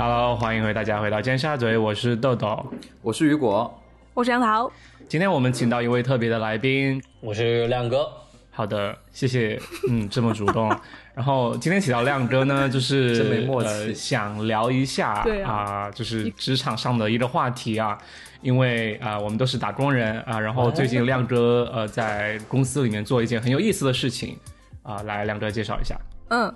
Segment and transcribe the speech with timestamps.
[0.00, 2.64] Hello，欢迎回大家回到尖沙咀，我是豆豆，
[3.02, 3.82] 我是雨果，
[4.14, 4.70] 我是杨桃。
[5.08, 8.08] 今天我们请到一位特别的来宾，我是亮哥。
[8.52, 9.60] 好的，谢谢，
[9.90, 10.70] 嗯，这么主动。
[11.16, 15.14] 然后今天请到亮哥呢，就是呃，想聊一下
[15.44, 17.98] 啊，就是职场上的一个话题啊，
[18.40, 24.38] 因为啊，我们都是打工人啊，然后最近亮哥呃在公司里面做一件很有意思的事情
[24.84, 25.98] 啊，来，亮哥介绍一下。
[26.28, 26.54] 嗯，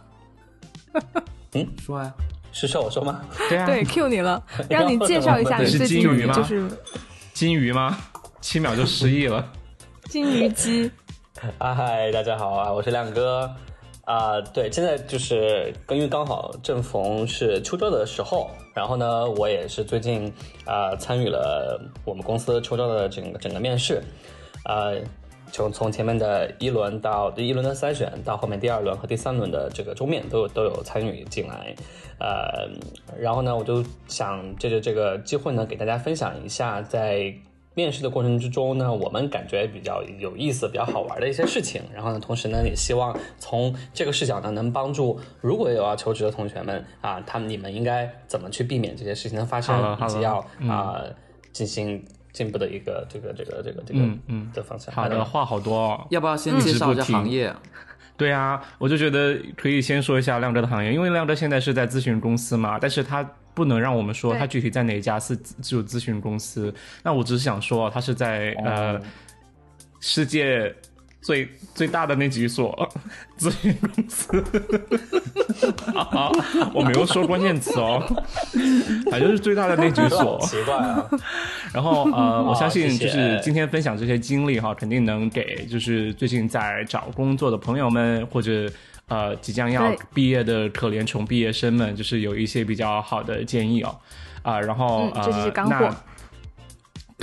[1.54, 2.14] 嗯， 说呀。
[2.52, 3.20] 是说我说吗？
[3.48, 6.34] 对啊，对，Q 你了， 让你介绍一下你是金鱼吗？
[6.34, 6.68] 就是
[7.32, 7.98] 金鱼吗？
[8.40, 9.44] 七秒就失忆了。
[10.08, 10.90] 金鱼姬。
[11.58, 13.50] 啊嗨，大家好啊，我是亮哥
[14.04, 14.40] 啊。
[14.40, 20.32] 对，现在就是因为刚好正逢是秋招的时候，然后呢，我也是最近
[20.64, 24.02] 啊参与了我们公司秋招的整个整个面试
[24.64, 24.92] 啊。
[25.52, 31.74] 从从前面的一轮到第一轮的筛选，到后面第二轮和第三轮的这个桌面都有都有参与进来，
[32.18, 32.68] 呃，
[33.20, 37.34] 然后呢，我就想借着这个机会呢，给大家分享一下在
[37.74, 41.82] 面试的过程之中呢，我们感觉比较有意思、比较好玩的一些事情。
[41.94, 51.04] 然后呢，同时呢，也希望从这个视角呢，能帮助如果有要求职的同学们啊，他们你们应该怎么去避免这些事情的发生，以及要啊
[51.52, 52.02] 进行。
[52.32, 54.94] 进步的一个这个这个这个这个嗯嗯的方向。
[54.94, 57.54] 好的，话好多，哦，要不要先介绍一下行业？
[58.16, 63.22] 对啊，我就觉得可以先说一下亮哥的行业，因为亮哥现在是在咨询公司嘛，但是他
[63.54, 66.72] 不能让我们说他具体在哪一家是只有咨询公司。
[67.02, 69.00] 那我只是想说，他是在呃
[70.00, 70.74] 世界。
[71.22, 72.76] 最最大的那几所
[73.38, 74.44] 咨询公司，
[75.94, 76.30] 啊，
[76.74, 78.02] 我没有说关键词哦，
[79.08, 80.38] 反正是最大的那几所。
[80.42, 81.08] 奇怪啊。
[81.72, 88.68] 然后呃， 我相信就是今天分享这些经历哈，肯定能给就是最近在找工作的朋友们，或者
[89.06, 93.96] 呃即将要毕业的可怜穷毕业生们，就是有一些比较好的建议哦。
[94.42, 95.94] 啊，然后呃，那。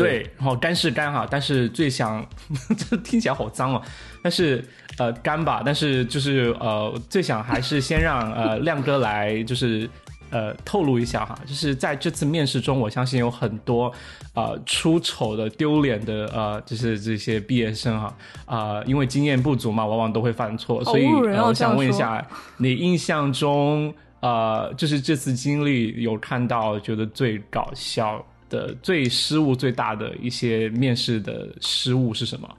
[0.03, 2.25] 对，然后干是干哈，但是最想，
[2.77, 3.81] 这听起来好脏哦。
[4.21, 4.63] 但是
[4.97, 9.89] 呃干吧，但是就是呃最想还是先让呃亮哥来就是
[10.29, 13.91] 呃透露一下哈，就是在这次面试中，我相信有很多
[14.33, 18.13] 呃出丑的、丢脸的呃就是这些毕业生哈
[18.45, 22.27] 啊，因为经验不足嘛，往往都会犯错，所以我想问一下，
[22.57, 28.25] 你印象中呃就是这次经历有看到觉得最搞笑？
[28.49, 32.49] 的最失误最大的一些面试的失误是什么？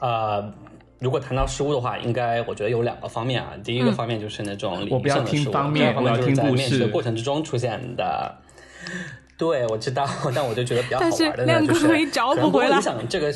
[0.00, 0.52] 呃，
[0.98, 3.54] 如果谈到失误的话，应该我觉得有两个方面啊。
[3.64, 8.36] 第一个方面就是那种我不要听方面，就是在面试的过程之中出现的。
[9.38, 13.32] 对，我知道， 但我就觉得比较好玩的呢，就是可能不会影响这个，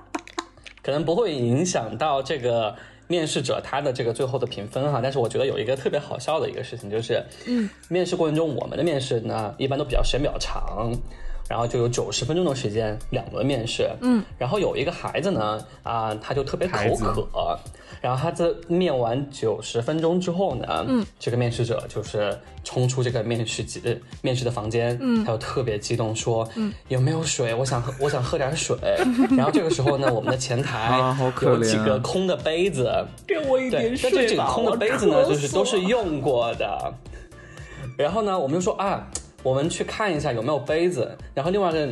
[0.82, 2.74] 可能不会影响到这个。
[3.06, 10.92] 面试者他的这个最后的评分哈，但是我觉得有一个特别好笑的一个事情，就是，嗯，面试过程中我们的面试呢，一般都比较时间比较长，
[11.48, 17.58] 然后就有九十分钟的时间两轮面试，嗯，然后有一个孩子呢，啊，他就特别口渴。
[18.00, 23.80] 然后他在面完九十分钟之后呢，嗯，这个面试者就是冲出这个面试机
[24.20, 27.54] 面试的房间，嗯，他就特别激动说，嗯，有没有水？
[27.54, 28.76] 我想喝，我想喝点水。
[29.34, 32.92] 然后这个时候呢，我们的前台有几个空的杯子，
[33.26, 34.16] 给我一点水吧。
[34.18, 36.94] 这几个空的杯子呢，就是都是用过的。
[37.96, 39.08] 然后呢，我们就说啊，
[39.44, 41.16] 我们去看一下有没有杯子。
[41.34, 41.88] 然后另外的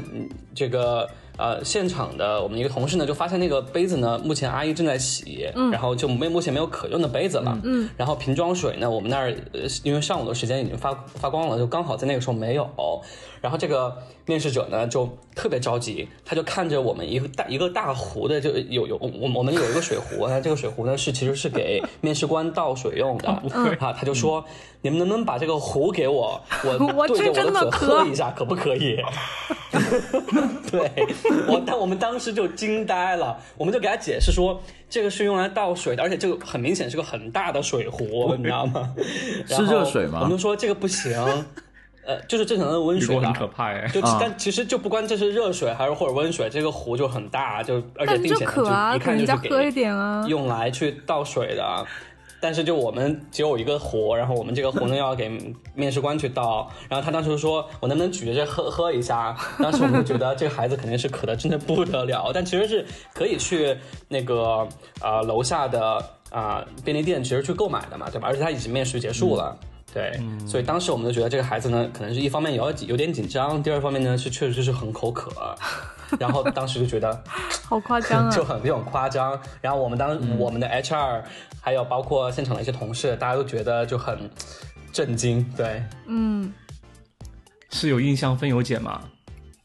[0.52, 1.08] 这个。
[1.38, 7.58] 呃，现场的我们一个同事呢，就发现那个杯子呢，目前阿姨正在洗，然后就没目前没有可用的杯子了。
[7.64, 9.34] 嗯，然后瓶装水呢，我们那儿
[9.82, 12.68] 因为上午的时间已经发发光了，就刚好在那个时候没有。
[13.40, 13.96] 然后这个
[14.26, 23.28] 面试者呢就特别着急，他就看着我们一个大一个大壶的，就有有我我们有一个水壶，那这个水壶呢是其实是给面试官倒水用的。
[23.80, 24.44] 啊，他就说。
[24.82, 26.40] 你们能不能把这个壶给我？
[26.96, 29.00] 我对着我的嘴喝一下，可不可以？
[30.70, 30.90] 对
[31.48, 33.38] 我，但我们当时就惊呆了。
[33.56, 34.60] 我们就给他解释说，
[34.90, 38.92] 这个是用来倒水的，而且这个很明显是个很大的水壶，你知道吗？
[39.46, 40.20] 是热水吗？
[40.22, 41.12] 我们说这个不行，
[42.04, 43.88] 呃，就是正常的温水很可怕哎。
[43.88, 48.62] 就但其实就不管这是热水还是或者温水，这个壶就很大，就而且并且就
[48.94, 49.48] 一看就是给
[50.28, 51.86] 用来去倒水的。
[52.42, 55.30] 但是就我们只有一个壶，然后我们这个壶呢要给
[55.76, 59.36] 面试官去倒， 然后他当时说，我能不能举着这喝喝一下？
[59.60, 62.84] 当时我们就觉得这个孩子肯定是渴的真的不得了，但其实是
[63.14, 63.76] 可以去
[64.08, 64.66] 那个
[65.00, 68.26] 呃楼下的啊便利店其实去购买的嘛，对吧？
[68.26, 69.56] 而且他已经面试结束了，
[69.92, 70.12] 对，
[70.46, 75.30] 所以当时我们就觉得这个孩子呢，可能是一方面有有点紧张，第二方面呢是确实是很口渴，
[76.18, 77.22] 然后当时就觉得
[77.68, 79.38] 好夸张啊， 就很这种夸张。
[79.60, 81.22] 然后我们当我们的 HR。
[81.64, 84.28] 还有包括现场的一些同事，大家都觉得就很，
[84.92, 85.48] 震惊。
[85.56, 86.52] 对，嗯，
[87.70, 89.00] 是有印象分有解吗？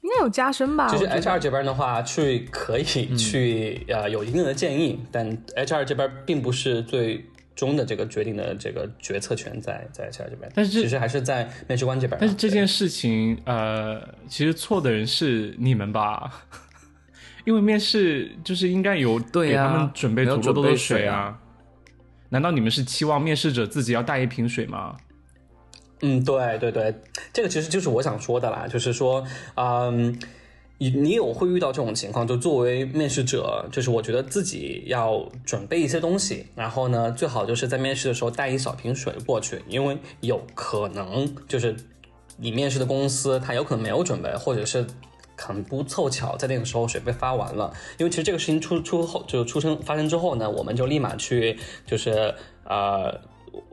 [0.01, 0.87] 应该有加深吧？
[0.89, 2.83] 就是我觉得 HR 这边的话，去可以
[3.17, 7.25] 去、呃有一定的建议，但 HR 这边并不是最
[7.57, 12.17] 终的这个决定的这个决策权在在 HR 这边，但是其实还是在面试官这边。
[12.21, 13.99] 但是这件事情，呃，
[14.29, 16.31] 其实错的人是你们吧？
[17.43, 21.37] 因为面试就是应该有给他们准备足够多的准备水水啊。
[22.29, 24.95] 难道你们是期望面试者自己要带一瓶水吗？
[26.01, 26.93] 嗯，对对对，
[27.33, 29.25] 这个其实就是我想说的啦，就是说，
[29.55, 30.15] 嗯，
[30.77, 41.75] 你你有会遇到这种情况，就作为面试者，就是我觉得自己要准备一些东西，然后呢，最好就是在面试的时候带一小瓶水过去，因为有可能就是
[42.37, 44.85] 你面试的公司它有可能没有准备，或者是。
[45.39, 52.33] 很不凑巧，在那个时候水被发完了，因为其实这个事情出出后就是出生发生之后呢，我们就立马去就是
[52.63, 53.15] 呃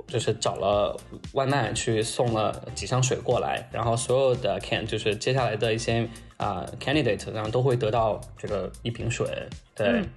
[0.07, 0.95] 就是找了
[1.33, 6.07] 外卖去送了几箱水过来，然后所有的 can 就是接下来的一些
[6.45, 9.27] 啊、candidate，然后都会得到这个一瓶水。
[9.75, 10.09] 对，嗯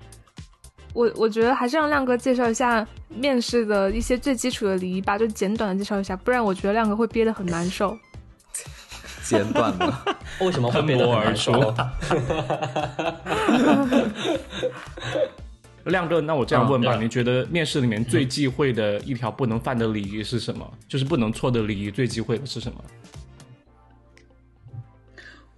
[0.93, 7.97] 我我觉得还是让亮哥介绍一下面试的一些最基础的礼仪吧，就简短的介绍一下，不然我觉得亮哥会憋得很难受。
[9.23, 9.93] 简短的。
[10.41, 11.51] 为什么会变得很难受？
[15.85, 20.69] 亮哥，那我这样问吧，嗯你觉得面试里面最忌讳的一条不能犯的礼仪是什么？
[20.87, 22.83] 就是不能错的礼仪，最忌讳的是什么？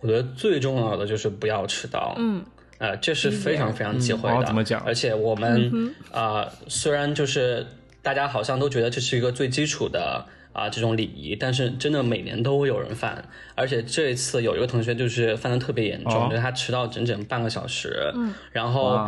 [0.02, 2.16] 我觉得最重要的就是不要迟到。
[2.18, 2.44] 嗯，
[2.78, 4.36] 呃，这是非常非常忌讳的。
[4.38, 7.66] 哦怎么讲而且我们啊、呃虽然就是
[8.02, 13.24] 大家好像都觉得这是一个最基础的啊、这种礼仪，但是真的每年都会有人犯。
[13.56, 18.12] 而且这一次有一个同学就是犯的特别严重，哦就是他迟到整整半个小时。
[18.16, 19.00] 嗯，然后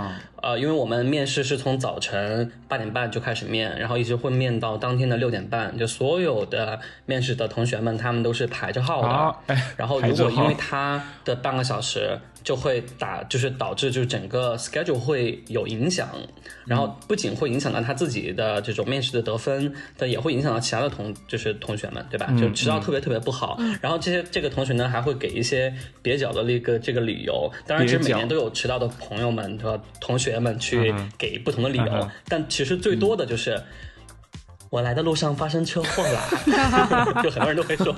[0.41, 9.07] 呃，因为我们面试是从早晨八点半就开始面，然后一直会面到当天的六点半，就所有的面试的同学们他们都是排着号的。
[9.07, 16.09] 啊，哎，然后如果因为他的半个小时就会打，就是导致就是整个 schedule 会有影响，
[16.65, 22.33] 然后不仅会影响到他自己的这种面试的得分，但也会影响到其他的同就是同学们，对吧？
[22.39, 23.59] 就迟到特别特别不好。
[23.81, 25.73] 然后这些这个同学呢还会给一些
[26.03, 29.83] 蹩脚的那个这个理由，当然其实每年都有迟到的朋友们对吧？
[29.99, 33.61] 同学们去给不同的理由，但其实最多的就是。
[34.71, 36.21] 我来的路上发生车祸了，
[37.21, 37.93] 就很多人都会说，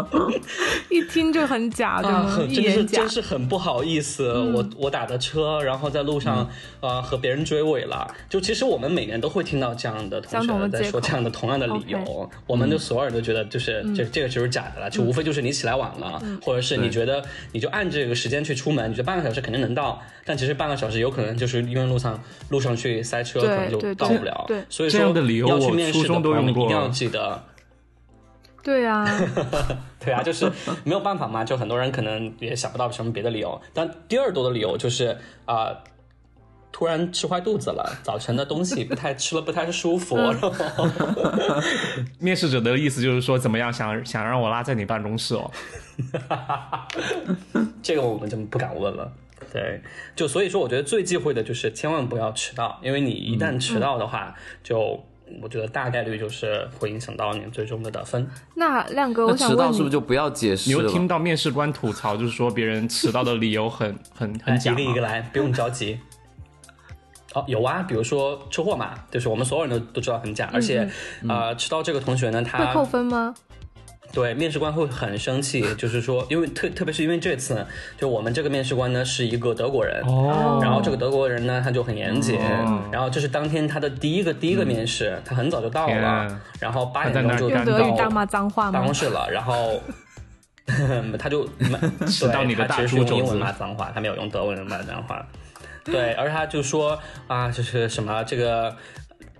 [0.90, 2.28] 一听就很假，对啊，吗？
[2.28, 3.08] 很真是真。
[3.08, 6.46] 是很不好意思，嗯我我打的车，然后在路上
[6.80, 8.06] 呃和别人追尾了。
[8.28, 24.44] 就其实我们每年都会听到这样的同学在说这样的同样的理由我们就所有人都觉得就是嗯这这个就是假的了，就无非就是你起来晚了，或者是你觉得你就按这个时间去出门，你觉得半个小时肯定能到，但其实半个小时有可能就是因为路上路上去塞车，可能就到不了。
[24.46, 27.42] 对所以说这样的理由我要去面试中的朋友们都用过一定要记得。
[28.62, 29.06] 对啊，
[29.98, 30.50] 对啊，就是
[30.84, 33.58] 没有办法嘛，就很多人可能也想不到什么别的理由。
[33.72, 35.16] 但第二多的理由就是
[35.46, 35.72] 啊、
[36.70, 40.52] 突然吃坏肚子了，早晨的东西不太吃了不太舒服， 然后
[42.18, 45.50] 面试者的意思就是说，怎么样想想让我拉在你办公室哦？
[47.82, 49.10] 这个我们就不敢问了。
[49.50, 49.80] 对，
[50.14, 55.02] 就所以说，我觉得最忌讳的就是千万不要迟到，因为你一旦迟到的话，就
[55.42, 58.28] 我觉得大概率就是会影响到你最终的得分。
[58.54, 60.82] 那亮哥，我想问迟到是不是，就不要解释了？
[60.82, 65.98] 有听到面试官吐槽，就是说别人迟到的理由很很很假吗一个一个来，不用着急。
[67.34, 70.88] 哦，有啊，比如说车祸嘛，就是我们所有人都都知道很假，而且，
[71.28, 73.34] 呃，迟到这个同学呢，他会扣分吗？
[74.12, 77.64] 对面试官会很生气，就是说，因为特特别是因为这次，
[77.96, 88.94] 就我们这个面试官呢是一个德国人，哦然后这个德国人呢他就很严谨，哦然后这是当天他的第一个第一个面试，他很早就到了，然后八点钟就用德语大到骂脏话吗办公？
[88.94, 89.80] 室了，然后
[91.18, 91.44] 他就
[92.06, 95.24] 指到 你的大对他其实是猪肘子用英文骂脏话，他没有用德文骂脏话。
[95.84, 98.76] 对，而他就说啊，就是什么这个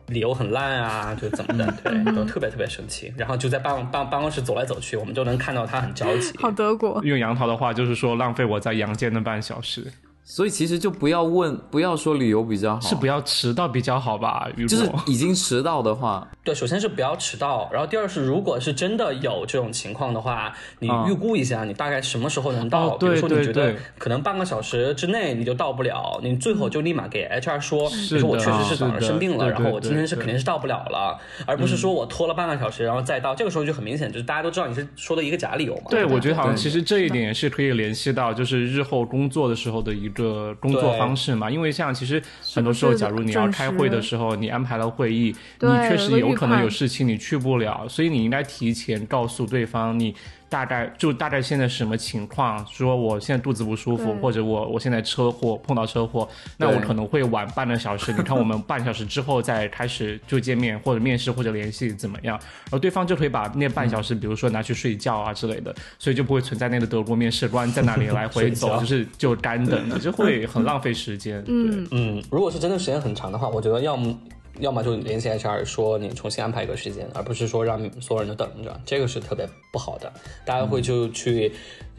[0.09, 2.05] 理由很烂啊，就怎么的，嗯。
[2.05, 6.37] 对，都特别特别生气，然后就在办办办公室走来走去，我们就能看到他很着急。
[6.39, 9.87] 好德国，用杨桃的话就是说浪费我在阳间的半小时，
[10.31, 14.47] 所以其实就不要问，不要说理由比较好，是不要迟到比较好吧？
[14.69, 22.89] 就是，已经迟到的话， 对，首先是不要迟到，然后第二是，如果是真的有这种情况的话，你啊预估一下，你大概什么时候能到？
[22.89, 35.85] 哦对比如说你觉得可能半个小时之内你就到不了，你最后就立马给 HR 说，你说我确实是早上生病了，然后我今天是肯定是到不了了，而不是说我拖了半个小时然后再到，这个时候就很明显，就是大家都知道你是说的一个假理由嘛。
[35.89, 41.51] 对，我觉得好像其实这一点也是可以联系到，就是日后工作的时候的一个工作方式嘛。
[41.51, 42.23] 因为像其实
[42.55, 50.15] 很多时候，假如你要开会的时时候，你安排了会议，你确实有可能有事情你去不了，所以你应该提前告诉对方你。
[50.49, 52.67] 大概就大概现在什么情况？
[52.67, 58.13] 说我现在肚子不舒服，或者我我现在车祸碰到车祸，那我可能会晚半个小时。
[58.13, 62.39] 你看我们 半小时之后再开始就见面或者面试或者联系怎么样？
[62.65, 71.43] 然后对方就可以把那半小时，比如说拿去睡觉啊之类的，所以就不会存在那个德国面试官在那里来回 走，就是就干等的，就会很浪费时间。
[71.47, 74.19] 嗯，嗯，如果是真的时间很长的话，我觉得要么
[74.61, 80.13] 要么就联系 HR 说你重新安排一个时间，而不是说让所有人都等着，这个是特别不好的。
[80.45, 81.53] 大家会就去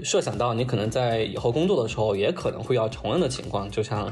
[0.03, 4.11] 设想到你可能在以后工作的时候也可能会要同样的情况，就像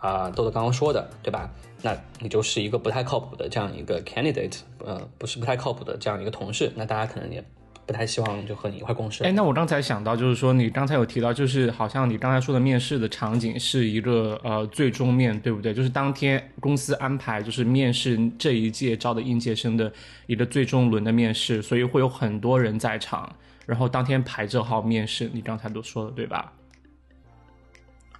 [0.00, 1.50] 啊、豆豆刚刚说的，对吧？
[1.80, 7.42] 那你就是一个不太靠谱的这样一个 candidate，呃，不是不太靠谱的这样一个同事，那大家可能也
[7.86, 9.24] 不太希望就和你一块共事。
[9.24, 15.74] 哎，那我刚才想到，就是说你刚才有提到，就是好像你刚才说的面试的场景是一个呃最终面对不对？
[15.74, 19.92] 就是当天公司安排就是面试这一届招的应届生的
[20.26, 23.30] 一个最终轮的面试，所以会有很多人在场，
[23.66, 25.30] 然后当天排着号面试。
[25.32, 26.52] 你刚才都说了对吧？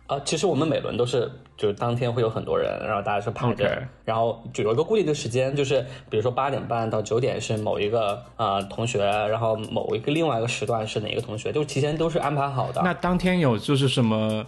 [0.07, 5.81] 啊，其实我们每轮都是，就是当天会有很多人，然后大家是排着然后就有一个固定的时间，就是
[6.11, 12.83] 比如说八点半到九点是某一个呃同学，然后某一个另外一个时段是哪一个同学，就提前都是安排好的。
[12.83, 14.45] 那当天有就是什么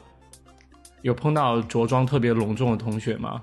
[1.00, 3.40] 有碰到着装特别隆重的同学吗？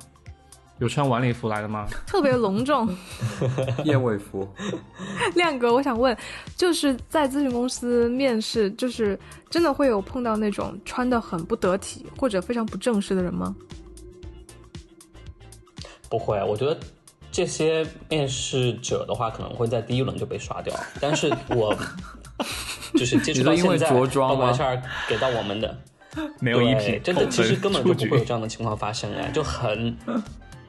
[0.80, 1.88] 有穿晚礼服来的吗？
[2.06, 2.90] 特别隆重。
[3.86, 4.48] 燕尾服，
[5.36, 6.16] 亮哥，我想问，
[6.58, 9.18] 就是在咨询公司面试，就是
[9.50, 13.56] 真的会有碰到那种穿的很不得体或者非常不正式的人吗？
[16.10, 16.78] 不会，我觉得
[17.32, 20.76] 这些面试者的话，可能会在第一轮就被刷掉。
[21.00, 21.74] 但是我
[22.96, 25.78] 就是接触到现在，着装包括吗 HR 给到我们的，
[26.40, 29.96] 没有一品，真的其实根本就不会有这样的情况发生哎，就很。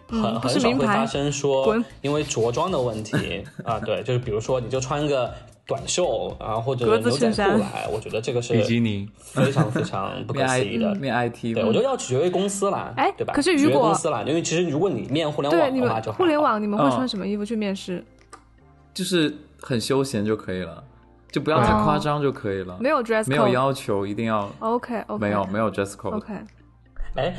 [0.08, 5.32] 很嗯不很少是名牌会发生说，因为着装的问题 啊，对，就是比如说你就穿个
[5.66, 9.08] 短袖啊或者格子牛仔衬衫裤来，我觉得这个是比基尼。
[9.18, 10.94] 非常非常不可面思议的。
[11.00, 13.34] 面 IT 对，我觉得要取决于公司啦，哎对吧？
[13.34, 18.04] 取决于可是如果公司啦，因为其实如果你面互联对，你们网的话互联网你们会嗯穿什么衣服去面试？
[18.92, 20.84] 就是很休闲就可以了，
[21.32, 26.32] 就不要太夸张就可以了，没有 dress code，没有要求一定要 OK OK，没有没有 dress code，OK，
[27.16, 27.34] 哎，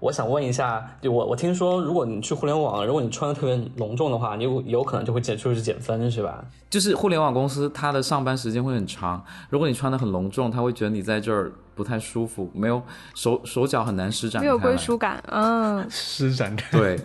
[0.00, 6.44] 我想问一下，就我我听说，如果你去互联网，如果你穿的特别隆重的话，你有有可能就会减，就是减分，是吧？
[6.70, 12.80] 就是互联网公司它的上班时间会很长，如果你穿的很隆重，他会觉得你在这儿不太舒服，没有
[13.14, 14.96] 手手脚很难施展，没有归属。
[14.96, 16.78] 感，嗯，施展开。
[16.78, 17.00] 对，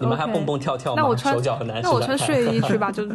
[0.00, 1.02] 你们还蹦蹦跳跳吗？
[1.02, 3.06] 那我穿手脚很难那我穿施展开睡衣去吧， 就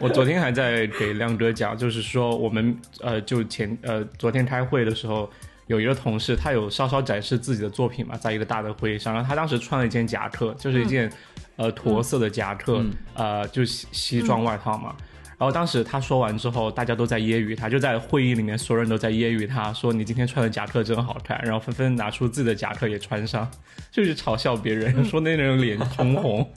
[0.00, 5.28] 我昨天还在给亮哥讲，就是说我们呃，就前呃昨天开会的时候，
[5.70, 11.08] 有一个同事他有稍稍展示自己的作品嘛，在一个大的会议上，然后他当时穿了一件夹克，就是一件、
[11.54, 12.84] 呃驼色的夹克，
[13.14, 14.96] 呃就西西装外套嘛。
[15.38, 23.48] 然后当时他说完之后，大家都在揶揄他，就在会议里面，所有人都在揶揄他，说你今天穿的夹克真好看，然后纷纷拿出自己的夹克也穿上，
[23.92, 26.52] 就是嘲笑别人，说那人脸通红。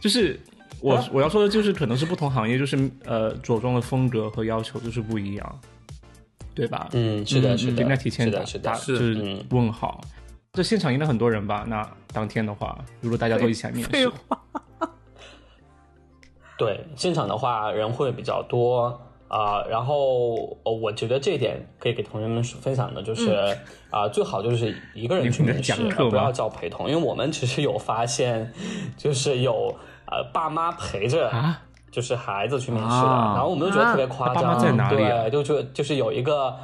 [0.00, 0.40] 就是
[0.80, 5.60] 我我要说的就是，可能是不同行业，就是呃着装的风格和要求就是不一样，
[6.56, 6.88] 对吧？
[6.92, 10.00] 嗯，是的，嗯是的，应该提前打是的，是的，打就是嗯问好。
[10.54, 11.64] 这现场应该很多人吧？
[11.68, 14.10] 那当天的话，如果大家都一起来面试，
[16.56, 18.98] 对，现场的话人会比较多
[19.28, 23.34] 啊、然后呃我觉得这一点可以给同学们分享的就是
[23.90, 28.52] 啊、最好就是一个人去面试，讲课不要叫陪同，因为我们其实有发现，
[28.96, 36.54] 就是有呃爸妈陪着啊就是孩子去面试的，啊然后我们就觉得特别夸张，那爸妈在哪里啊对，就就就是有一个。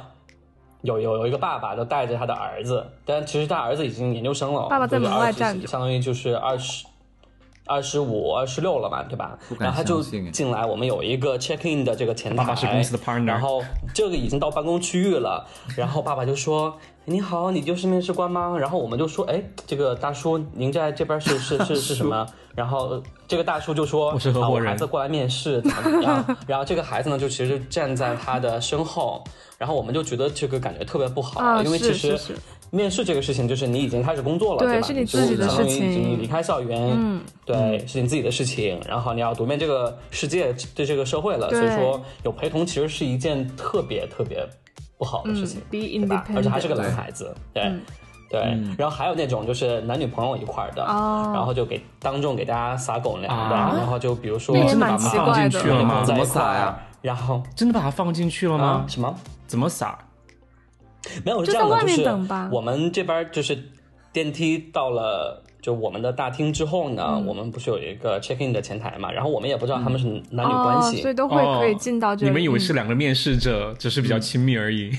[0.83, 6.85] 有有有一个爸爸就带着他的儿子，但其实他儿子已经研究生了，爸爸在就是门外站着相当于就是二十。
[7.65, 9.37] 二十五、二十六了嘛，对吧？
[9.59, 15.45] 然后他就进来，我们有一个 check in 的这个前台，爸爸是公司的 partner 然后这个已经到办公区域了，
[15.77, 29.23] 然后爸爸就说：“你好，你就是面试官吗？”然后我们就说：“哎，这个大叔，您在这边是是是是什么？”然后这个大叔就说：“我是合伙人啊我孩子过来面试，怎么怎么样？” 然后这个孩子呢，就其实站在他的身后，
[29.57, 32.19] 然后我们就觉得这个感觉特别不好，啊因为其实
[32.73, 34.65] 面试这个事情，就是你已经开始工作了，吧？
[34.65, 44.43] 对是你自己的就相当于事情已经离开校园，嗯，对，是你自己的事情，然后你要独面这个世界，对这个社会了，所以说有陪同其实是一件特别特别
[44.97, 46.25] 不好的事情，对吧？
[46.35, 47.63] 而且还是个男孩子，对。
[47.63, 47.81] 嗯
[48.29, 48.41] 对，
[48.79, 56.03] 然后还有那种就是男女朋友一块儿的，哦然后就给当众给大家撒狗粮的，啊然后就比如说真的把它放进去了吗？
[56.03, 56.79] 怎么在一块儿撒呀？
[57.03, 58.65] 然后真的把它放进去了吗？
[58.65, 59.15] 啊什么？
[59.45, 59.95] 怎么撒？
[61.25, 63.57] 没有是就这样的，在外面就是等吧我们这边就是
[64.11, 65.41] 电梯到了。
[65.63, 72.27] 就我们的大厅之后呢，嗯我们不是有一个 check in 的前台嘛，然后我们也不知道他们是男女关系，哦，所以都会可以进到这哦。
[72.27, 74.91] 你们以为嗯是两个面试者，只是比较亲密而已。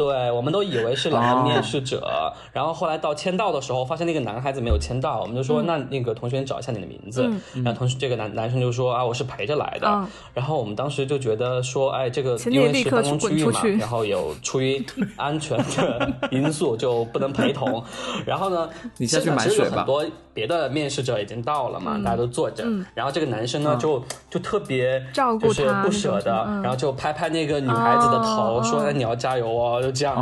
[0.00, 1.44] 对，我们都以为是两个哦。
[1.44, 10.08] 面试者，然后后来到签到的时候，发现那个男孩子没有签到，我们就说、那那个同学你找一下你的名字，然后同学这个男男生就说啊我是陪着来的，嗯。
[10.32, 14.82] 然后我们当时就觉得说哎这个因为是办公区域嘛然后有出于
[15.16, 17.84] 安全的因素就不能陪同，
[18.24, 19.84] 然后呢你下去买水吧
[20.32, 22.02] 别的面试者已经到了嘛，嗯。
[22.02, 26.62] 大家都坐着，然后这个男生呢就就特别照顾就是不他那种舍得，嗯。
[26.62, 30.16] 然后就拍拍那个女孩子的头，哦说哎你要加油哦，就这样。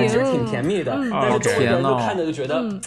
[0.00, 2.80] 其实挺甜蜜的，嗯但是周围人就看着就觉得，嗯。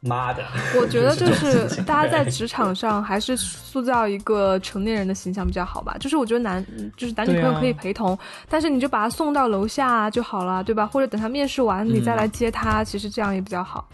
[0.00, 0.44] 妈的，
[0.80, 5.96] 我觉得就是 大家在职场上还是塑造一个成年人的形象比较好吧。
[5.98, 6.64] 就是我觉得男
[6.96, 8.16] 就是男女朋友可以陪同，
[8.48, 10.86] 但是你就把他送到楼下就好了，对吧？
[10.86, 13.88] 或者等他面试完你再来接他，其实这样也比较好。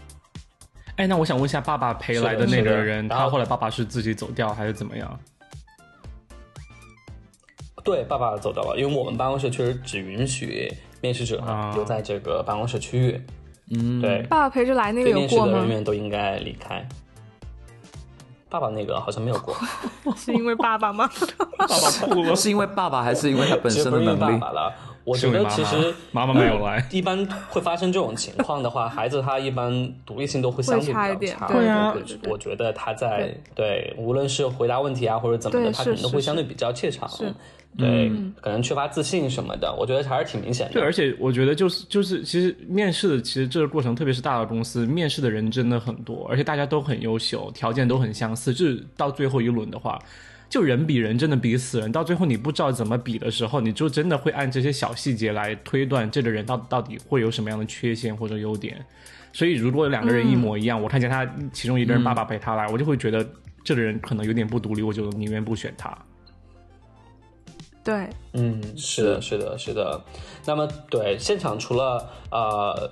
[0.97, 5.19] 哎，那我想问一下，爸爸陪来的那个人，然后他后来爸爸是自己走掉还是怎么样？
[7.83, 10.71] 对，爸爸走掉了，因为我们办公室确实只允许
[11.01, 13.21] 面试者啊留在这个办公室区域，
[13.71, 15.67] 嗯，对，爸爸陪着来那个有非面试过吗的人？
[15.69, 16.87] 员都应该离开。
[18.49, 19.53] 爸爸那个好像没有过，
[20.15, 21.09] 是因为爸爸吗？
[21.59, 24.39] 爸爸哭了，是因为爸爸还是因为他本身的能力？
[24.39, 24.73] 爸了。
[25.05, 26.85] 我觉得其实妈妈没有来。
[26.91, 31.15] 一般会发生这种情况的话，孩子他一般独立性都会相对比较差。
[31.15, 31.67] 点对。
[31.67, 31.95] 啊。
[32.27, 37.07] 我觉得他在对，无论是回答问题啊或者怎么的，他可能都会相对比较怯场。
[37.07, 37.33] 是。
[37.77, 38.09] 对，
[38.39, 40.73] 可能缺乏自信什么的，我觉得还是挺明显的。
[40.75, 48.53] 对，而且我觉得就是就是，其实面试的其实这个过程，特别是大的公司，面试的人真的很多，而且大家都很优秀，条件都很相似。
[48.53, 49.99] 就是到最后一轮的话，
[50.49, 51.91] 就人比人真的比死人。
[51.91, 58.83] 到最后你不知道怎么比的时候，你就真的会按这些小细节来推断这个人到到底会有什么样的缺陷或者优点。
[59.33, 63.27] 所以如果两个人一模一样，我看见他其中一个人爸爸陪他来，我就会觉得
[63.63, 65.97] 这个人可能有点不独立，我就宁愿不选他。
[67.83, 70.03] 对，嗯，是的，是的，是的。
[70.45, 72.89] 那么，对现场除了呃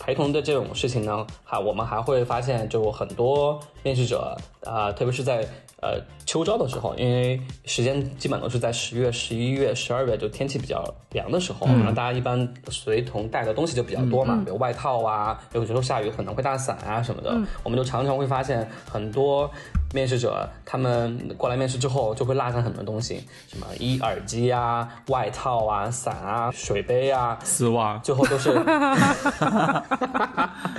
[0.00, 5.46] 陪同的这种事情呢，还我们还会发现，就很多面试者啊、特别是在
[5.80, 10.82] 呃秋招的时候，因为时间基本都是在十月、十一月、十二月，就天气比较
[11.12, 19.50] 凉的时候，然后大家一般随同带的东西就比较多嘛，比如外套啊，有时候下雨可能会带伞啊什么的，我们就常常会发现很多。
[19.92, 28.52] 面试者他们过来面试之后，就会落下很多东西，什么一耳机啊、外套啊、伞啊、水杯啊，丝袜，最后都是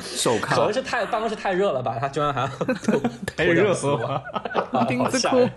[0.01, 2.49] 手可铐能是太办公室太热了吧，他居然还要
[3.25, 4.23] 太热死我了，
[4.87, 5.49] 钉子裤。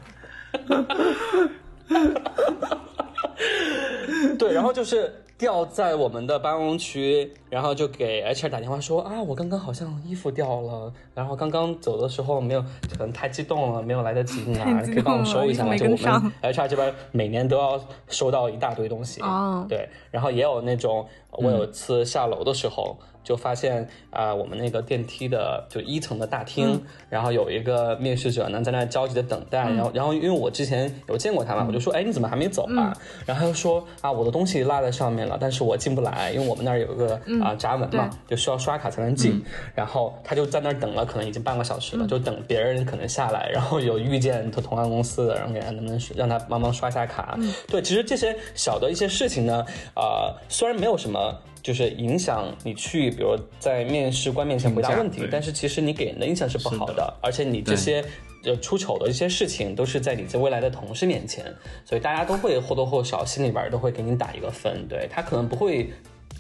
[4.39, 15.77] 对，然后就是掉在我们的办公区，然后就给 HR 打电话说啊，我刚刚好像衣服掉了，然后刚刚走的时候没有，可能太激动了，没有来得及拿，可以帮我收一下吗？
[15.77, 22.97] 就我们 HR 这边每年都要收到一大堆东西，哦对，然后也有那种，我有一次下楼的时候。
[23.25, 32.93] 就发现啊、我们那个电梯的就一层的大厅，然后有一个面试者呢在那焦急的等待，然后然后因为我之前有见过他嘛，我就说，哎，你怎么还没走啊？
[33.27, 39.43] 然后他就说啊，我的东西落在上面了，但是我进不来，因为我们那儿有一个啊、闸门嘛，就需要刷卡才能进。
[39.75, 47.39] 然后他就在那儿等了，可能已经半个小时了，就等别人可能下来，然后有遇见他同行公司的，然后给他能不能让他帮忙刷一下卡。
[47.67, 51.35] 对，其实这些小的一些事情呢，啊、虽然没有什么。
[51.65, 58.05] 就是影响你去，比如在面试官面前回答问题但是其实你给人的印象是不好是的，而且你这些
[58.45, 61.47] 呃出丑的一些事情都是在你在未来的同事面前，
[61.87, 65.91] 所以大家都会或多或少心里边都会给你打一个分，对他可能不会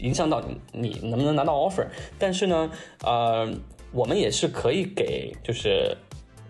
[0.01, 1.87] 影响到你你能不能拿到 offer，
[2.19, 2.71] 但是呢，
[3.03, 3.51] 呃，
[3.93, 5.97] 我们也是可以给就是。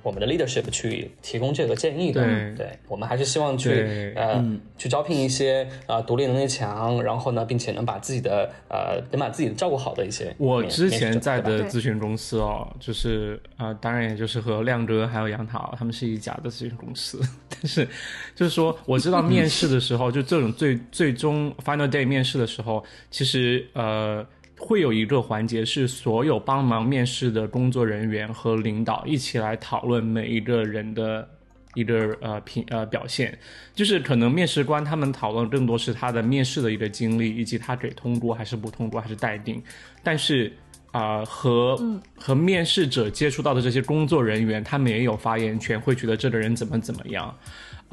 [0.04, 2.22] 我们的 leadership 去提供这个建议的，
[2.54, 10.32] 对我们还是希望去对呃、去招聘一些呃独立能力强，然后呢，并且能把自己的呃能把自己照顾好的一些。
[10.38, 17.88] 我之前在的咨询公司哦，就是呃，当然也就是和亮哥还有杨桃他们是一家的咨询公司， 但是
[18.34, 24.24] 就是说我知道面试的时候，就这种最最终 final day 面试的时候，其实呃。
[24.66, 31.28] 会有一个环节是所有帮忙面试的工作人员和领导一起来讨论每一个人的
[31.74, 33.38] 一个呃评呃表现，
[33.74, 39.62] 就是可能面试官他们讨论更多是他的面试的一个经历，以及他给通过还是不通过还是待定，
[40.02, 40.50] 但是
[40.92, 41.76] 啊、和、
[42.16, 47.36] 和面试者接触到的这些工作人员，他们也有发言权，会觉得这个人怎么怎么样。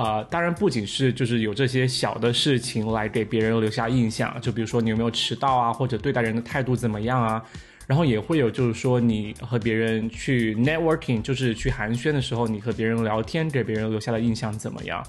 [0.01, 7.43] 啊、当然不仅是就是有这些小的事情来给别人留下印象，就比如说你有没有迟到啊，或者对待人的态度怎么样啊，
[7.85, 15.05] 然后也会有就是说你和别人去 networking，就是去寒暄的时候，你和别人聊天给别人留下的印象怎么样？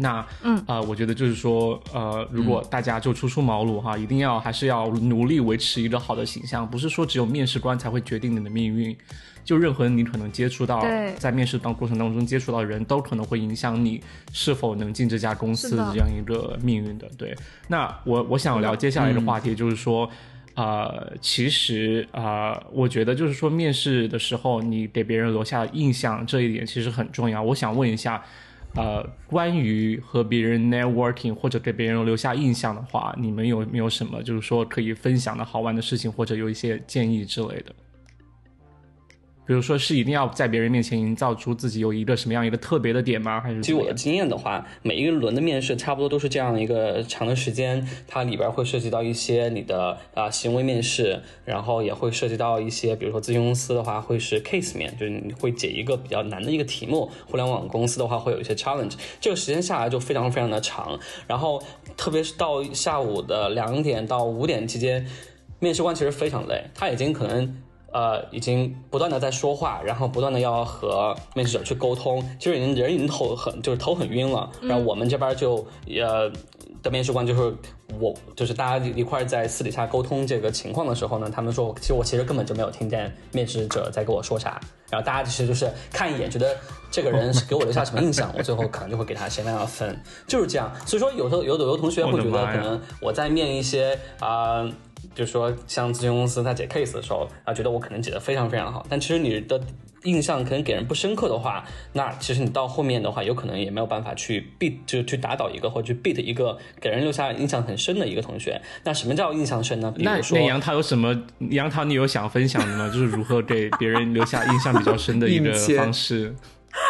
[0.00, 8.96] 那嗯呃，我觉得就是说，呃，如果大家就初出茅庐哈，一定要还是要努力维持一个好的形象，不是说只有面试官才会决定你的命运，
[9.44, 10.80] 就任何你可能接触到
[11.18, 14.00] 在面试当过程当中接触到的人都可能会影响你
[14.32, 17.10] 是否能进这家公司的的这样一个命运的。
[17.18, 20.08] 对，那我我想聊接下来的话题就是说。
[20.54, 27.40] 呃，其实呃，我觉得就是说，面试的时候你给别人留下印象这一点其实很重要。
[27.40, 28.20] 我想问一下，
[28.74, 37.74] 呃，关于和别人 networking 或者给别人留下印象的话，你们有没有什么就是说可以分享的好玩的事情，或者有一些建议之类的？
[39.48, 43.40] 比如说是一定要在别人面前营造出自己有一个什么样一个特别的点吗？
[43.40, 61.62] 还是据我的经验的话，每一个轮的面试差不多都是这样一个长的时间，它里边会涉及到一些你的啊、行为面试，然后也会涉及到一些，比如说咨询公司的话会是 case 面，就是你会解一个比较难的一个题目；互联网公司的话会有一些 challenge，这个时间下来就非常非常的长，然后
[61.96, 65.06] 特别是到下午的两点到五点期间，
[65.58, 67.62] 面试官其实非常累，他已经可能。
[67.92, 74.50] 呃，已经不断的在说话，然后不断的要和面试者去沟通，其实已经人已经头很就是头很晕了。
[74.60, 76.30] 然后我们这边就呃
[76.82, 77.54] 的面试官就是
[77.98, 84.60] 我，就是大家一块在私底下沟通这个情况的时候呢，他们说，其实我其实根本就没有听见面试者在跟我说啥。
[84.90, 86.54] 然后大家其实就是看一眼，觉得
[86.90, 90.70] 这个人是给我留下什么印象， 我最后可能就会给他什么样的分，就是这样。
[90.86, 94.70] 所以说，有时候有的有的同学会觉得，可能我在面一些啊。
[95.14, 99.60] 就是说，像咨询公司他解 case 的时候啊，觉得我可能解得非常非常好，但其实你的
[100.04, 108.60] 印象可能给人不深刻的话，那其实你到后面的话，有可能也没有办法去 beat，就去打倒一个或者去 beat 一个给人留下印象很深的一个同学。
[108.84, 109.92] 那什么叫印象深呢？
[109.98, 111.14] 那如说那杨桃有什么？
[111.50, 112.86] 杨桃，你有想分享的吗？
[112.88, 116.34] 就是如何给别人留下印象比较深的一个方式？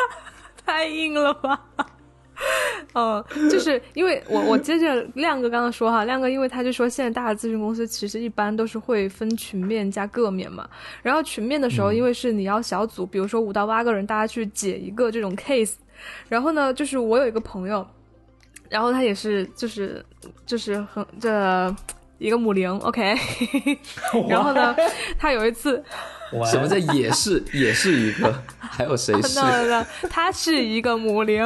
[0.66, 1.61] 太硬了吧？
[2.94, 10.68] 嗯，就是因为我我接着亮哥刚刚说哈，亮哥因为他就说现在大的咨询公司其实一般都是会分群面加个面嘛，
[11.03, 15.74] 然后群面的时候，因为是你要小组，比如说五到八个人，大家去解一个这种 case，
[16.29, 17.87] 然后呢，就是我有一个朋友，
[18.68, 20.05] 然后他也是就是
[20.46, 21.74] 就是很这
[22.18, 23.14] 一个母零，OK，
[24.29, 24.74] 然后呢，
[25.18, 25.83] 他有一次。
[26.44, 28.42] 什么叫也是也是一个？
[28.59, 31.42] 还有谁 是？no, no, no, 他是一个母零，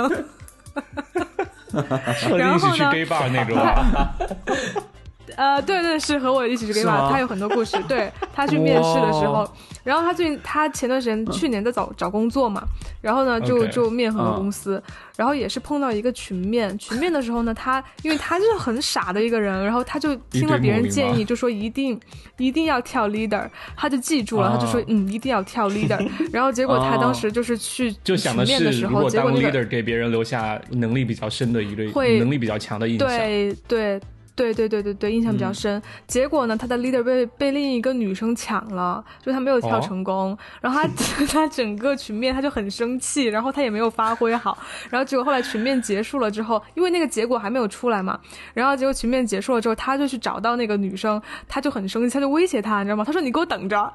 [2.36, 4.14] 然后呢 gay bar 那种啊？
[5.36, 7.76] 呃，对对，是和我一起去 gay bar，他有很多故事。
[7.88, 9.48] 对他去面试的时候，
[9.84, 12.62] 然后他最近他前段时间去年在找找工作嘛，
[13.00, 14.36] 然后呢就就面很多嗯。
[14.36, 14.82] 公司，
[15.16, 21.98] 然后也是碰到一个群面，群面的时候呢，他因为他就是很傻的一个人，然后他就听了别人建议，就说一定
[22.38, 33.08] 一定要跳 leader，他就记住了，他就说哦嗯一定要跳 leader， 然后结果他当时就是去就想的时候，如果当结果 leader 给别人留下能力比较深的一个会能力比较强的印象。
[33.08, 34.00] 对对
[34.42, 35.80] 对对对对对，印象比较深。
[36.08, 40.36] 结果呢，他的 leader 被被另一个女生抢了，就他没有跳哦成功。
[40.60, 40.88] 然后他
[41.26, 44.58] 他整个群面他就很生气，然后他也没有发挥好。
[44.90, 48.18] 然后结果后来群面结束了之后，因为那个结果还没有出来嘛，
[48.52, 53.04] 然后结果群面结束了之后，他就去找到那个女生，他就很生气，他就威胁她，你知道吗？
[53.04, 53.92] 他说你给我等着。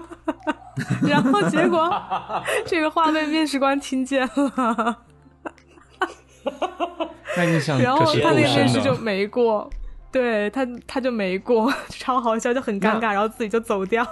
[1.06, 1.90] 然后结果
[2.64, 5.09] 这个话被面试官听见了。
[7.80, 8.94] 然后他那个面试就。
[8.96, 9.70] 没过，
[10.12, 14.06] 对他他就没过，超好笑，就很尴尬，然后自己就走掉。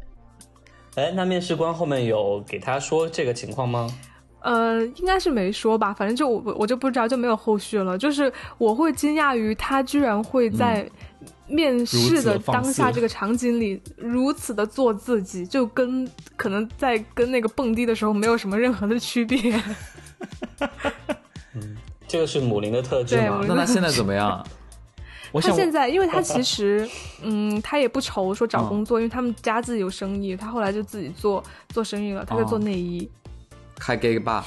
[0.96, 3.88] 哎，那面试官后面有给他说这个情况吗？
[4.42, 7.96] 呃，应该是没说吧，反正就我我就不知道，就没有后续了。
[7.96, 10.86] 就是我会惊讶于他居然会在
[11.48, 19.38] 面试的当下这个场景里如此的做自己，就跟可能在跟那个蹦迪的时候没有什么任何的区别。
[22.14, 23.48] 这个是母林的特质吗对？
[23.48, 24.46] 那他现在怎么样？
[25.32, 26.88] 我他现在，因为他其实，
[27.22, 33.10] 嗯，他也不愁说找工作，因为他们家自己有生意，他后来就自己做做生意了，他在做哦内衣。
[33.76, 34.44] 开 gay bar？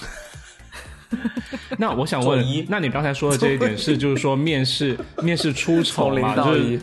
[1.77, 6.81] 那我想问一，那你刚才说的这一点是，就是说面试面试出丑嘛，就是。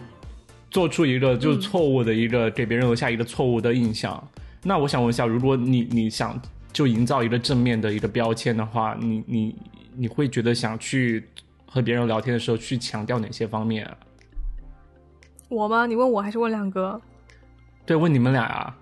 [0.71, 4.21] 做出一个就是错误的一个、给别人留下一个错误的印象。
[4.65, 6.37] 那我想问一下，如果你你想
[6.73, 9.55] 就营造一个正面的一个标签的话，你你
[9.97, 11.29] 你会觉得想去
[11.67, 13.97] 和别人聊天的时候去强调哪些方面啊？
[15.49, 15.87] 我吗？
[15.87, 17.01] 你问我还是问亮哥？
[17.87, 18.77] 对，问你们俩啊。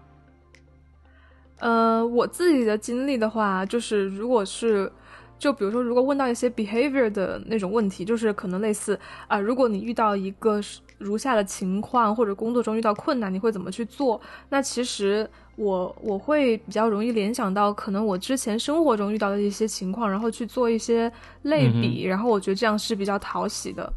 [1.58, 4.90] 呃，我自己的经历的话，就是如果是，
[5.38, 8.98] 就比如说，如果问到一些 behavior 的那种问题，就是可能类似
[9.28, 10.60] 啊、如果你遇到一个
[11.02, 14.20] 如下的情况，或者工作中遇到困难，你会怎么去做？
[14.48, 21.12] 那其实我我会比较容易联想到，可能我之前生活中遇到的一些情况，然后去做一些
[21.42, 23.92] 类比，然后我觉得这样是比较讨喜的。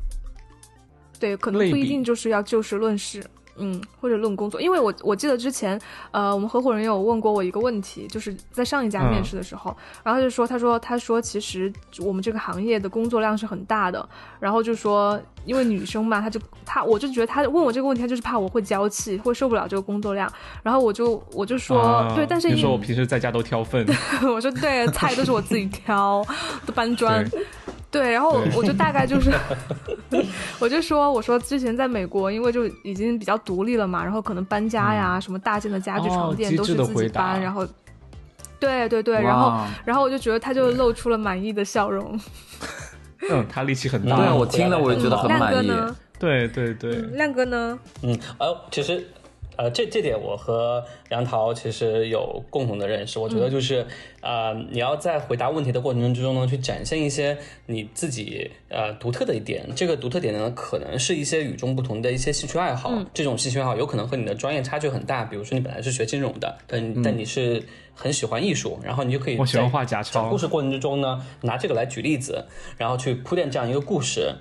[1.20, 3.24] 对，可能不一定就是要就事论事。
[3.58, 5.80] 嗯，或者论工作，因为我我记得之前，
[6.12, 14.08] 呃，我们合伙人有问过我一个问题，就是在上一家面试的时候，然后他就说，他说，他说，其实我们这个行业的工作量是很大的，
[14.39, 23.86] 然后就说，因为女生嘛，他就他，我就觉得他问我这个问题，他就是怕我会娇气，会受不了这个工作量，然后我就我就说，啊对，但是因你说我平时在家都挑粪，
[24.28, 26.26] 我说对，菜都是我自己挑，
[26.65, 27.26] 都搬砖。
[27.96, 29.32] 对对，然后对我就大概就是，
[30.60, 37.66] 我就说，我说之前在美国，因为就已经比较独立了嘛，然后可能搬家呀，什么大件的家具、哦床垫机都是自己智的回搬，然后，
[38.60, 39.54] 对对对，然后
[39.86, 42.20] 然后我就觉得他就露出了满意的笑容。
[43.30, 44.18] 嗯，他力气很大。
[44.18, 45.68] 对啊，嗯我听了我也觉得很亮哥满意。
[45.68, 45.96] 呢？
[46.20, 47.80] 对对对，嗯亮哥呢？
[48.04, 49.06] 嗯，呃，其实，
[49.58, 53.20] 呃，这这点我和杨桃其实有共同的认识。
[53.20, 53.86] 我觉得就是，
[54.22, 57.38] 呃，你要在回答问题的过程之中呢，去展现一些
[57.68, 59.68] 你自己呃独特的一点。
[59.76, 62.91] 这个独特点呢，可能是一些与众不同的一些兴趣爱好。
[63.13, 65.24] 这种兴趣爱好有可能和你的专业差距很大。
[65.26, 67.63] 比如说你本来是学金融的，但但你是
[67.94, 70.38] 很喜欢艺术，然后你就可以我喜欢在画假钞讲故。
[70.38, 72.46] 事过程之中呢，拿这个来举例子，
[72.78, 74.36] 然后去铺垫这样一个故事。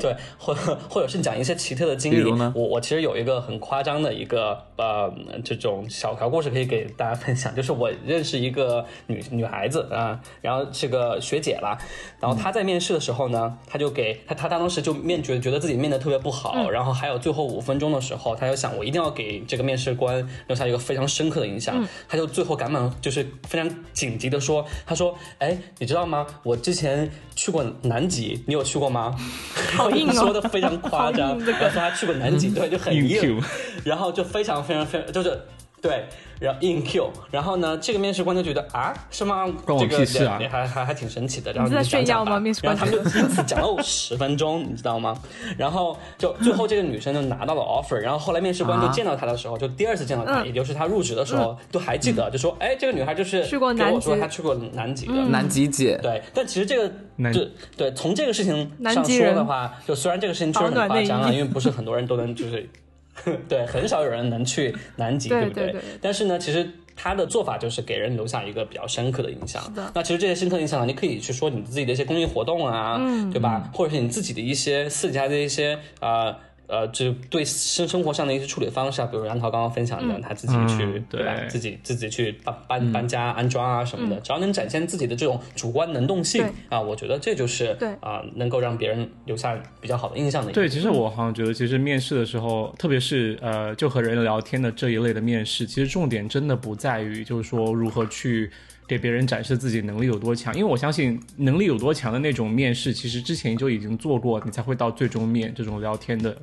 [0.00, 0.54] 对，或
[0.88, 2.16] 或者是讲一些奇特的经历。
[2.16, 5.12] 比如呢我我其实有一个很夸张的一个呃
[5.44, 11.78] 这种小小故事可以给大家分享，就是我认识一个女女孩子啊、然后是个学姐啦，
[12.20, 26.26] 然后她在面试的时候呢，她就给她她她当时就面觉觉得自己面的特别不好，然后还有最后五分钟的时候，她就想我一定要给这个面试官留下一个非常深刻的印象，她就最后赶忙就是非常紧急的说，她说，哎，你知道吗？
[26.42, 29.14] 我之前去过南极，你有去过吗？
[29.84, 30.12] 好硬哦。
[30.12, 31.58] 说的非常夸张，好硬这个。
[31.58, 33.42] 然后说他去过南极，对，就很硬。
[33.84, 35.38] 然后就非常非常非常就是
[35.84, 36.02] 对，
[36.40, 39.44] 然后硬 Q，然后呢，这个面试官就觉得啊，是吗？
[39.66, 40.38] 关我这个屁事啊。
[40.40, 41.52] 也还还还挺神奇的。
[41.52, 42.30] 然后你是在炫耀讲吧。
[42.32, 42.74] 吗面试官？
[42.74, 45.14] 然后他们就因此讲了我十分钟，你知道吗？
[45.58, 48.92] 然后就最后这个女生就拿到了 offer，然后后来面试官就啊。
[48.94, 50.46] 见到她的时候，就第二次见到她，嗯。
[50.46, 54.06] 也就是她入职的时候，都还记得，就说哎，这个女孩就是去过给我南极。
[54.06, 55.12] 说她去过南极的。
[55.12, 62.66] 南极姐，对，但其实这个南就对从这个事情上说的话，就虽然这个事情确实很夸张啊，因为不是很多人都能就是，
[63.48, 66.68] 对，很少有人能去南极，不对不对但是呢，其实。
[66.96, 69.60] 他的做法就是给人留下一个比较深刻的印象。
[69.92, 73.68] 那其实这些深刻印象呢，你可以去说你自己的一些公益活动啊，嗯对吧？
[73.74, 76.32] 或者是你自己的一些私底下的一些呃
[76.74, 81.36] 呃，就对生生活上的一些处理方式啊，比如杨桃刚刚分享的，他自己去、嗯对吧？
[81.48, 90.54] 自己自己去搬搬搬家、安装啊什么的，只要能展现自己的这种主观能动性啊，我觉得这就是对啊、能够让别人留下比较好的印象的一。
[90.54, 98.50] 对，其实我好像觉得，其实面试的时候，特别是呃，就和人聊天的这一类的面试，其实重点真的不在于就是说如何去
[98.86, 106.36] 给别人展示自己能力有多强，因为我相信能力有多强的那种面试，其实之前就已经做过，你才会到最终面这种聊天的。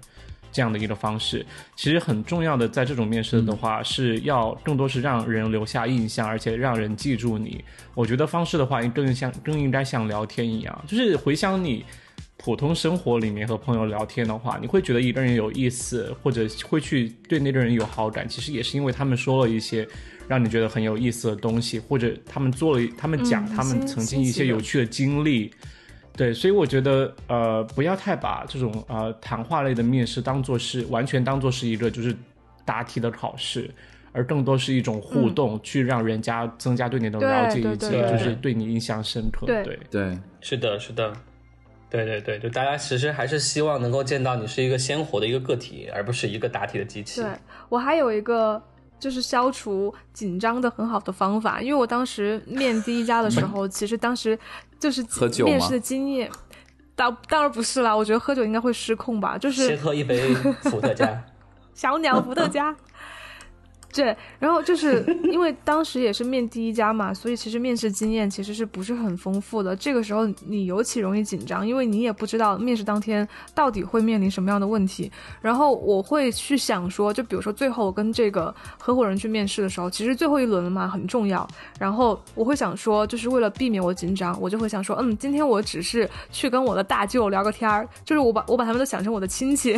[0.53, 1.45] 这样的一个方式，
[1.77, 7.63] 其实很重要的，在这种面试的话，是要更多是让人留下印象，而且让人记住你。
[7.93, 11.85] 我觉得方式的话，更像更应该像聊天一样，就是回想你
[12.43, 19.87] 普通生活里面和朋友聊天的话，你会觉得一个人有意思，或者会去对那个人有好感，其实也是因为他们说了一些
[20.27, 24.85] 让你觉得很有意思的东西，或者他们做了，他们讲嗯他们曾经一些有趣的。
[24.85, 25.51] 经历。
[26.13, 32.13] 对，所以我觉得，呃，不要太把这种呃谈话类的面试当做是完全当做是一个就是
[32.65, 33.71] 答题的考试，
[34.11, 39.45] 而更多是一种互动，去让人家增加对你的了解，以及就是对你印象深刻。
[39.45, 41.13] 对对，对，是的，是的，
[41.91, 47.21] 对对对，就大家其实还是希望能够见到你是一个鲜活的一个个体，而不是一个答题的机器。
[47.21, 47.29] 对
[47.67, 48.59] 我还有一个
[48.97, 54.39] 就是消除紧张的很好的方法，因为我当时面第一家的时 候，其实当时
[54.79, 56.31] 就是喝酒面试的经验。
[56.95, 61.23] 当当然不是啦，我觉得喝酒应该会失控吧，就是先喝一杯伏特加。
[61.73, 62.75] 小鸟伏特加。
[63.93, 69.75] 对，然后就是因为当时也是面第一家嘛，所以其实面试经验其实是不是很丰富的。
[69.75, 75.11] 这个时候你尤其容易紧张，因为你也不知道面试当天到底会面临什么样的问题。
[75.41, 81.45] 然后我会去想说，就比如说最后我跟这个合伙人去面试的时候，其实最后一轮了嘛，很重要。
[81.77, 89.75] 然后我会想说，就是为了避免我紧张，我就会想说，嗯，今天我只是去跟我的大舅聊个天儿，就是我把我把他们都想成我的亲戚，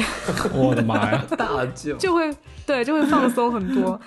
[0.54, 1.26] 我的妈呀！
[1.36, 2.32] 大舅就会
[2.66, 4.00] 对就会放松很多。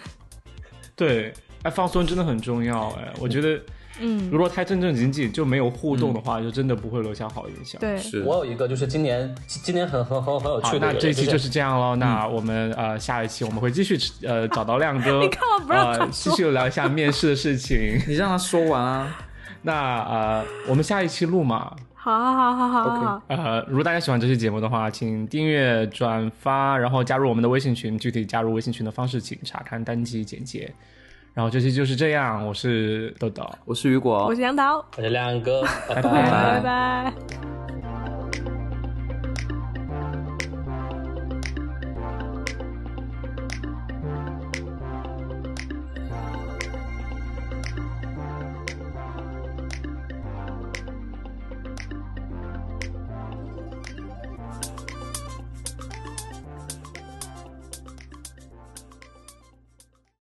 [0.97, 1.33] 对，
[1.63, 2.89] 哎，放松真的很重要。
[2.99, 3.61] 哎，我觉得，
[4.01, 7.79] 嗯，如果太正正经经就没有互动的话，就真的不会留下好印象。
[7.81, 11.95] 对，是我有一个就是今年今年很很很很有趣，的，那这一期就就是这样喽。
[11.97, 18.01] 那我们呃下一期我们会继续呃 找到亮哥， 你干嘛不让他呃继续聊一下面试的事情。
[18.09, 19.17] 你让他说完啊。
[19.63, 19.73] 那
[20.05, 21.75] 呃我们下一期录嘛，
[22.07, 23.23] 好好好好好好。
[23.27, 27.99] 呃，如果大家喜欢这期节目的话，请订阅、转发，然后加入我们的微信群。
[27.99, 30.73] 具体加入微信群的方式，请查看单集简介。
[31.35, 37.56] 然后这期就是这样，我是豆豆，我是雨果，我是杨桃，我是亮哥，拜拜拜拜。